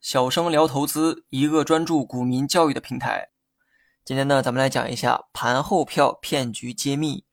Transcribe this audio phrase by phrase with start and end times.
[0.00, 3.28] 小生聊投资，一个专注股民教育的平台。
[4.04, 7.24] 今天呢，咱们来讲一下盘后票骗局揭秘。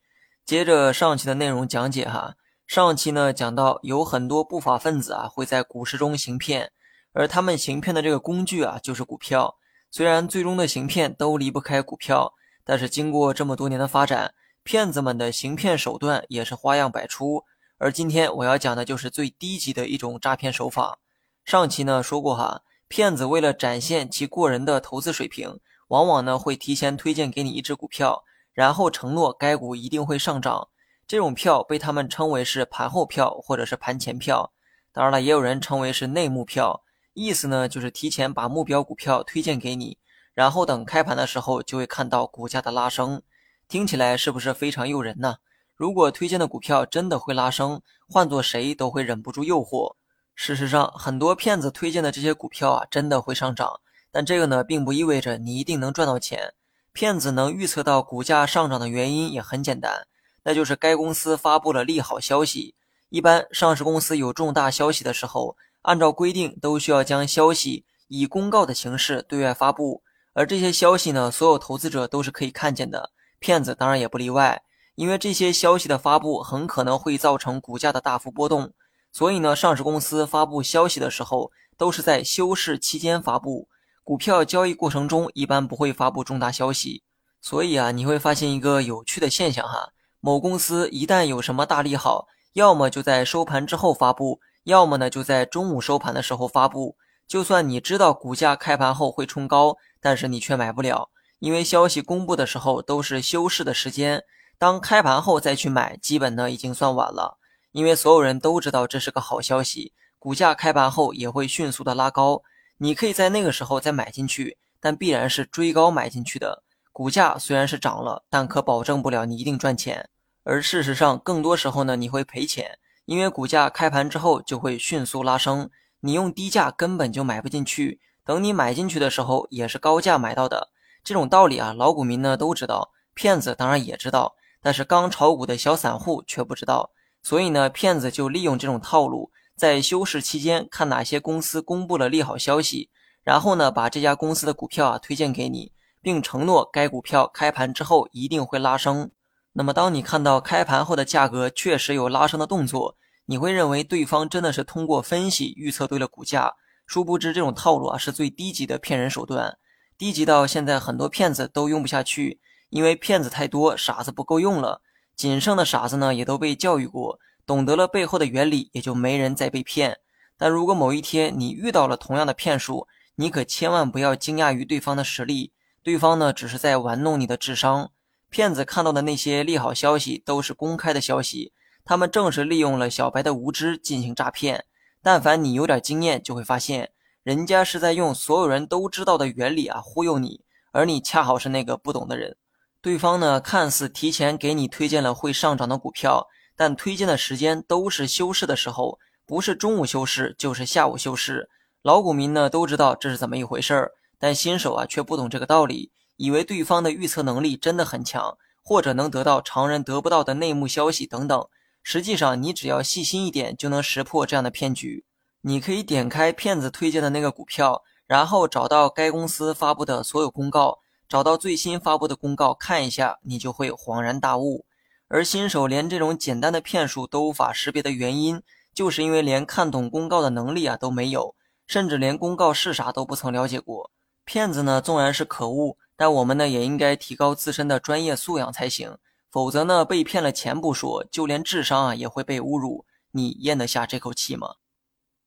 [0.45, 2.35] 接着上期的内容讲解哈，
[2.67, 6.71] 上期呢讲到有很多不法分子啊会在股市中行骗，
[7.13, 9.55] 而他们行骗的这个工具啊就是股票。
[9.89, 12.33] 虽然最终的行骗都离不开股票，
[12.63, 14.33] 但是经过这么多年的发展，
[14.63, 17.43] 骗子们的行骗手段也是花样百出。
[17.79, 20.97] 而今天我要讲的就是最低级的一种诈骗手法。
[21.45, 25.59] 上期呢说过哈，骗子为了展现其过人的投资水平，
[25.89, 30.69] 往往呢会提前推荐给你一只股票，然后承诺该股一定会上涨。
[31.07, 34.51] 这种票被他们称为是盘后票或者是盘前票，
[34.91, 36.83] 当然了，也有人称为是内幕票。
[37.13, 39.99] 意思呢就是提前把目标股票推荐给你，
[40.33, 43.21] 然后等开盘的时候就会看到股价的拉升。
[43.67, 45.37] 听起来是不是非常诱人呢？
[45.77, 49.93] 如果推荐的股票真的会拉升，换做谁都会忍不住诱惑。
[50.33, 53.79] 事实上，很多骗子推荐的这些股票啊，真的会上涨，
[54.11, 56.55] 但这个呢，并不意味着你一定能赚到钱。
[56.93, 60.07] 骗子能预测到股价上涨的原因也很简单，
[60.41, 62.73] 那就是该公司发布了利好消息。
[63.09, 70.01] 一般上市公司有重大消息的时候，按照规定都需要将消息以公告的形式对外发布，
[70.33, 74.63] 而这些消息呢，所有投资者都是可以看见的，骗子当然也不例外。
[74.97, 78.73] 因为这些消息的发布很可能会造成股价的大幅波动。
[79.13, 83.67] 所以呢，上市公司发布消息的时候，都是在休市期间发布。
[84.03, 87.03] 股票交易过程中一般不会发布重大消息。
[87.41, 89.89] 所以啊，你会发现一个有趣的现象哈：
[90.19, 96.97] 某公司一旦有什么大利好，要么就在收盘之后发布，要么呢就在中午收盘的时候发布。
[97.27, 104.23] 就算你知道股价开盘后会冲高，但是你却买不了，因为消息公布的时候都是休市的时间。
[104.59, 107.37] 当开盘后再去买，基本呢已经算晚了。
[107.71, 112.41] 因为所有人都知道这是个好消息，股价开盘后也会迅速的拉高。
[112.79, 116.63] 你可以在那个时候再买进去，但必然是追高买进去的。
[116.91, 120.09] 股价虽然是涨了，但可保证不了你一定赚钱。
[120.43, 127.99] 而事实上，更多时候呢你会赔钱，因为股价开盘之后就会迅速拉升，你用低价根本就买不进去。
[128.23, 130.69] 等你买进去的时候，也是高价买到的。
[131.03, 136.91] 这种道理啊，老股民呢都知道，骗子当然也知道，但是刚炒股的小散户却不知道。
[137.23, 142.89] 所以呢，骗子就利用这种套路，在休市期间看哪些公司公布了利好消息，
[143.23, 149.11] 然后呢，把这家公司的股票啊推荐给你，并承诺该股票开盘之后一定会拉升。
[149.53, 152.95] 那么，当你看到开盘后的价格确实有拉升的动作，
[153.25, 156.53] 你会认为对方真的是通过分析预测对了股价。
[156.85, 159.57] 殊不知，这种套路啊是最低级的骗人手段，
[159.97, 162.39] 低级到现在很多骗子都用不下去，
[162.69, 164.81] 因为骗子太多，傻子不够用了。
[165.15, 169.97] 仅剩的傻子呢，也都被教育过，懂得了背后的原理，也就没人再被骗。
[170.37, 175.51] 但如果某一天你遇到了同样的骗术，你可千万不要惊讶于对方的实力，
[175.81, 177.91] 对方呢只是在玩弄你的智商。
[178.29, 184.65] 骗子看到的那些利好消息都是公开的消息，他们正是利用了小白的无知进行诈骗。
[185.01, 186.91] 但凡你有点经验，就会发现，
[187.23, 190.41] 人家是在用所有人都知道的原理啊忽悠你，
[190.73, 192.35] 而你恰好是那个不懂的人。
[192.81, 201.49] 对方呢，看似提前给你推荐了会上涨的股票，但推荐的时间都是休市的时候，不是中午休市就是下午休市。
[201.81, 211.47] 老股民呢都知道这是怎么一回事儿，但新手啊却不懂这个道理，以为对方的预测能力真的很强，或者能得到常人得不到的内幕消息等等。
[211.83, 215.05] 实际上，你只要细心一点，就能识破这样的骗局。
[215.41, 220.79] 你可以点开骗子推荐的那个股票，然后找到该公司发布的所有公告。
[221.07, 224.65] 找到最新发布的公告看一下，你就会恍然大悟。
[225.07, 228.41] 而新手连这种简单的骗术都无法识别的原因，
[228.73, 231.33] 就是因为连看懂公告的能力啊都没有，
[231.65, 233.91] 甚至连公告是啥都不曾了解过。
[234.25, 238.97] 骗子呢，纵然是可恶，但我们呢也应该提高自身的专业素养才行。
[239.31, 242.85] 否则呢，被骗了钱不说，就连智商啊也会被侮辱。
[243.11, 244.55] 你咽得下这口气吗？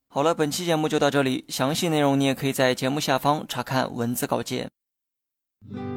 [0.07, 4.69] 好了，本期节目就到这里，详细内容你也可以在节目下方查看文字稿件。
[5.69, 5.90] Mm-hmm.